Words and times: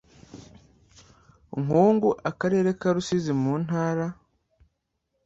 Nkungu 1.61 2.09
Akarere 2.29 2.69
ka 2.79 2.89
Rusizi 2.95 3.33
mu 3.41 3.53
Ntara 3.63 4.05